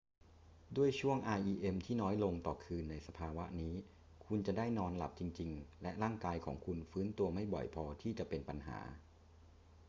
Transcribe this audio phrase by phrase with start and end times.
[0.77, 3.73] ด้วยช่วง rem ที่น้อยลงต่อคืนในสภาวะนี้
[4.25, 8.79] คุณจะได้นอนหลับจริง ๆ และร่างกายของคุณฟื้นตัวไม่บ่อยพอที่จะเป็นปัญหา